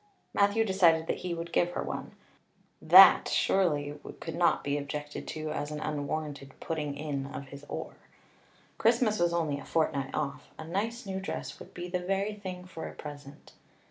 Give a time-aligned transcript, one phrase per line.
[0.33, 2.15] Matthew decided that he would give her one;
[2.81, 7.93] that surely could not be objected to as an unwarranted putting in of his oar.
[8.79, 10.49] Christmas was only a fortnight off.
[10.57, 13.51] A nice new dress would be the very thing for a present.